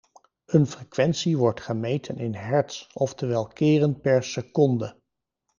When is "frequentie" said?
0.67-1.37